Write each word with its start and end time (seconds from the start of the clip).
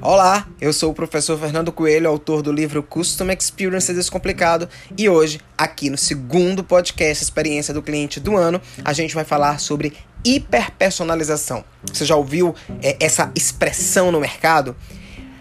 Olá, 0.00 0.46
eu 0.60 0.72
sou 0.72 0.92
o 0.92 0.94
professor 0.94 1.36
Fernando 1.36 1.72
Coelho, 1.72 2.08
autor 2.08 2.40
do 2.40 2.52
livro 2.52 2.84
Custom 2.84 3.32
Experience 3.32 3.92
Descomplicado, 3.92 4.68
e 4.96 5.08
hoje, 5.08 5.40
aqui 5.56 5.90
no 5.90 5.98
segundo 5.98 6.62
podcast 6.62 7.24
Experiência 7.24 7.74
do 7.74 7.82
Cliente 7.82 8.20
do 8.20 8.36
Ano, 8.36 8.60
a 8.84 8.92
gente 8.92 9.12
vai 9.12 9.24
falar 9.24 9.58
sobre 9.58 9.92
hiperpersonalização. 10.24 11.64
Você 11.92 12.04
já 12.04 12.14
ouviu 12.14 12.54
é, 12.80 12.96
essa 13.00 13.32
expressão 13.34 14.12
no 14.12 14.20
mercado? 14.20 14.76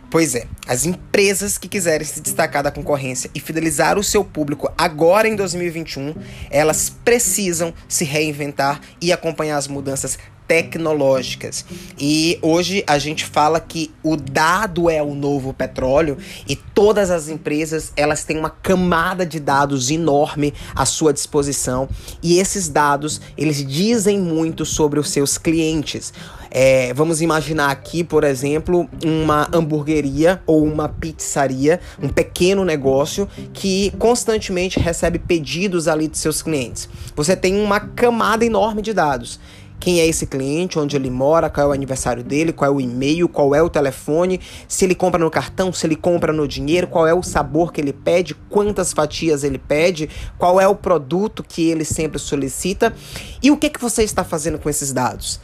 Pois 0.09 0.34
é, 0.34 0.48
as 0.68 0.86
empresas 0.86 1.57
que 1.57 1.68
quiserem 1.68 2.05
se 2.05 2.21
destacar 2.21 2.61
da 2.61 2.71
concorrência 2.71 3.29
e 3.34 3.39
fidelizar 3.39 3.97
o 3.97 4.04
seu 4.04 4.23
público 4.23 4.71
agora 4.77 5.27
em 5.27 5.36
2021, 5.36 6.13
elas 6.49 6.89
precisam 6.89 7.73
se 7.88 8.04
reinventar 8.04 8.81
e 9.02 9.11
acompanhar 9.11 9.57
as 9.57 9.67
mudanças 9.67 10.17
tecnológicas. 10.48 11.66
E 11.99 12.40
hoje 12.41 12.84
a 12.88 12.98
gente 12.98 13.26
fala 13.26 13.59
que 13.59 13.91
o 14.02 14.16
dado 14.16 14.90
é 14.90 15.03
o 15.03 15.13
novo 15.13 15.53
petróleo 15.53 16.17
e 16.48 16.55
todas 16.55 17.12
as 17.12 17.27
empresas, 17.27 17.91
elas 17.95 18.23
têm 18.23 18.38
uma 18.38 18.49
camada 18.49 19.26
de 19.26 19.40
dados 19.40 19.91
enorme 19.91 20.54
à 20.73 20.85
sua 20.85 21.12
disposição 21.12 21.90
e 22.23 22.40
esses 22.40 22.70
dados, 22.70 23.20
eles 23.38 23.65
dizem 23.65 24.20
muito 24.20 24.65
sobre 24.65 24.99
os 24.99 25.09
seus 25.09 25.38
clientes. 25.38 26.13
É, 26.49 26.93
vamos 26.93 27.21
imaginar 27.21 27.70
aqui, 27.70 28.04
por 28.04 28.23
exemplo, 28.23 28.90
uma 29.04 29.49
hamburgueria 29.54 30.41
ou 30.45 30.56
uma 30.63 30.89
pizzaria, 30.89 31.79
um 32.02 32.09
pequeno 32.09 32.63
negócio 32.63 33.27
que 33.53 33.91
constantemente 33.98 34.79
recebe 34.79 35.20
pedidos 35.20 35.88
ali 35.88 36.07
de 36.07 36.17
seus 36.17 36.41
clientes. 36.41 36.89
Você 37.15 37.35
tem 37.35 37.59
uma 37.61 37.79
camada 37.79 38.45
enorme 38.45 38.81
de 38.81 38.93
dados. 38.93 39.39
Quem 39.79 39.99
é 39.99 40.07
esse 40.07 40.25
cliente, 40.25 40.79
onde 40.79 40.95
ele 40.95 41.09
mora, 41.09 41.49
qual 41.49 41.67
é 41.67 41.70
o 41.70 41.73
aniversário 41.73 42.23
dele, 42.23 42.51
qual 42.51 42.71
é 42.71 42.73
o 42.73 42.82
e-mail, 42.82 43.29
qual 43.29 43.54
é 43.54 43.62
o 43.62 43.70
telefone, 43.70 44.41
se 44.67 44.85
ele 44.85 44.95
compra 44.95 45.23
no 45.23 45.29
cartão, 45.29 45.71
se 45.71 45.85
ele 45.85 45.95
compra 45.95 46.34
no 46.34 46.48
dinheiro, 46.48 46.87
qual 46.87 47.07
é 47.07 47.13
o 47.13 47.21
sabor 47.21 47.71
que 47.71 47.79
ele 47.79 47.93
pede, 47.93 48.34
quantas 48.49 48.91
fatias 48.91 49.43
ele 49.43 49.60
pede, 49.60 50.10
qual 50.37 50.60
é 50.60 50.67
o 50.67 50.73
produto 50.73 51.43
que 51.43 51.70
ele 51.70 51.85
sempre 51.85 52.17
solicita? 52.17 52.93
E 53.41 53.51
o 53.51 53.57
que, 53.57 53.70
que 53.70 53.79
você 53.79 54.04
está 54.04 54.23
fazendo 54.23 54.57
com 54.57 54.70
esses 54.70 54.91
dados. 54.91 55.39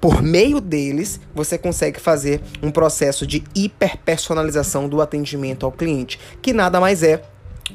Por 0.00 0.22
meio 0.22 0.60
deles, 0.60 1.20
você 1.34 1.56
consegue 1.56 2.00
fazer 2.00 2.40
um 2.62 2.70
processo 2.70 3.26
de 3.26 3.44
hiperpersonalização 3.54 4.88
do 4.88 5.00
atendimento 5.00 5.64
ao 5.64 5.72
cliente, 5.72 6.18
que 6.40 6.52
nada 6.52 6.80
mais 6.80 7.02
é 7.02 7.22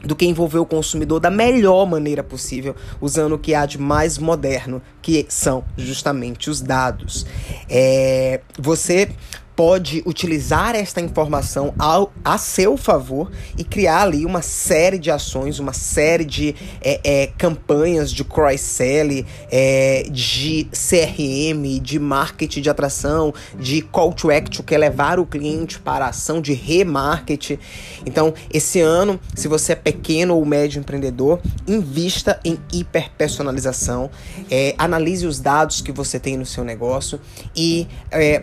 do 0.03 0.15
que 0.15 0.25
envolver 0.25 0.59
o 0.59 0.65
consumidor 0.65 1.19
da 1.19 1.31
melhor 1.31 1.85
maneira 1.85 2.23
possível, 2.23 2.75
usando 3.01 3.33
o 3.33 3.39
que 3.39 3.55
há 3.55 3.65
de 3.65 3.79
mais 3.79 4.17
moderno, 4.17 4.81
que 5.01 5.25
são 5.29 5.63
justamente 5.77 6.49
os 6.49 6.61
dados. 6.61 7.25
É, 7.69 8.41
você 8.59 9.09
pode 9.57 10.03
utilizar 10.05 10.75
esta 10.75 11.01
informação 11.01 11.73
ao, 11.79 12.13
a 12.23 12.37
seu 12.37 12.77
favor 12.77 13.31
e 13.57 13.63
criar 13.63 14.03
ali 14.03 14.23
uma 14.23 14.43
série 14.43 14.99
de 14.99 15.09
ações, 15.09 15.57
uma 15.57 15.73
série 15.73 16.23
de 16.23 16.55
é, 16.79 17.01
é, 17.03 17.27
campanhas 17.35 18.11
de 18.11 18.23
cross-sell, 18.23 19.25
é, 19.51 20.05
de 20.11 20.67
CRM, 20.71 21.81
de 21.81 21.97
marketing 21.97 22.61
de 22.61 22.69
atração, 22.69 23.33
de 23.59 23.81
call 23.81 24.13
to 24.13 24.29
action, 24.29 24.63
que 24.63 24.75
é 24.75 24.77
levar 24.77 25.19
o 25.19 25.25
cliente 25.25 25.79
para 25.79 26.05
a 26.05 26.09
ação 26.09 26.39
de 26.39 26.53
remarketing. 26.53 27.57
Então, 28.05 28.35
esse 28.53 28.79
ano, 28.79 29.19
se 29.33 29.47
você 29.47 29.71
é 29.71 29.75
pequeno 29.75 30.35
ou 30.35 30.45
médio 30.45 30.79
empreendedor, 30.79 31.39
invista 31.67 32.39
em 32.45 32.59
hiperpersonalização, 32.71 34.11
é, 34.51 34.75
analise 34.77 35.25
os 35.25 35.39
dados 35.39 35.81
que 35.81 35.91
você 35.91 36.19
tem 36.19 36.37
no 36.37 36.45
seu 36.45 36.63
negócio 36.63 37.19
e 37.55 37.87
é, 38.11 38.37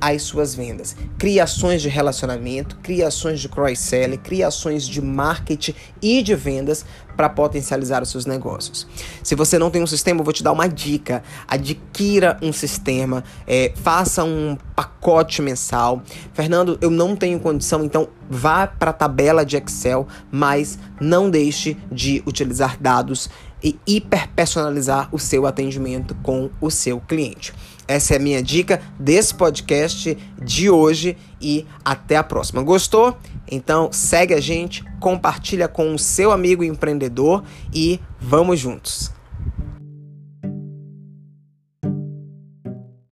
as 0.00 0.22
suas 0.22 0.54
vendas. 0.54 0.96
Criações 1.18 1.82
de 1.82 1.88
relacionamento, 1.88 2.76
criações 2.82 3.40
de 3.40 3.48
cross-sell, 3.48 4.18
criações 4.18 4.86
de 4.86 5.00
marketing 5.00 5.74
e 6.02 6.22
de 6.22 6.34
vendas 6.34 6.84
para 7.16 7.28
potencializar 7.28 8.02
os 8.02 8.10
seus 8.10 8.26
negócios. 8.26 8.86
Se 9.22 9.34
você 9.34 9.58
não 9.58 9.70
tem 9.70 9.82
um 9.82 9.86
sistema, 9.86 10.20
eu 10.20 10.24
vou 10.24 10.32
te 10.32 10.42
dar 10.42 10.52
uma 10.52 10.68
dica. 10.68 11.22
Adquira 11.48 12.36
um 12.42 12.52
sistema, 12.52 13.24
é, 13.46 13.72
faça 13.74 14.22
um 14.22 14.56
pacote 14.74 15.40
mensal. 15.40 16.02
Fernando, 16.32 16.78
eu 16.80 16.90
não 16.90 17.16
tenho 17.16 17.40
condição, 17.40 17.84
então 17.84 18.08
vá 18.28 18.66
para 18.66 18.90
a 18.90 18.94
tabela 18.94 19.44
de 19.44 19.56
Excel, 19.56 20.06
mas 20.30 20.78
não 21.00 21.30
deixe 21.30 21.76
de 21.90 22.22
utilizar 22.26 22.76
dados 22.80 23.30
e 23.62 23.78
hiperpersonalizar 23.86 25.08
o 25.10 25.18
seu 25.18 25.46
atendimento 25.46 26.14
com 26.22 26.50
o 26.60 26.70
seu 26.70 27.00
cliente. 27.00 27.54
Essa 27.88 28.14
é 28.14 28.16
a 28.16 28.20
minha 28.20 28.42
dica 28.42 28.82
desse 28.98 29.34
podcast 29.34 30.16
de 30.42 30.68
hoje 30.68 31.16
e 31.40 31.66
até 31.84 32.16
a 32.16 32.22
próxima. 32.22 32.62
Gostou? 32.62 33.16
Então 33.50 33.90
segue 33.92 34.34
a 34.34 34.40
gente, 34.40 34.84
compartilha 35.00 35.68
com 35.68 35.94
o 35.94 35.98
seu 35.98 36.32
amigo 36.32 36.64
empreendedor 36.64 37.44
e 37.72 38.00
vamos 38.20 38.58
juntos. 38.58 39.15